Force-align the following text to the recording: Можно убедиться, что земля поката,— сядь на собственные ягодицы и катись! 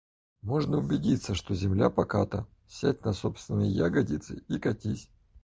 Можно 0.41 0.79
убедиться, 0.79 1.35
что 1.35 1.53
земля 1.53 1.91
поката,— 1.91 2.47
сядь 2.67 3.05
на 3.05 3.13
собственные 3.13 3.69
ягодицы 3.69 4.43
и 4.47 4.57
катись! 4.57 5.07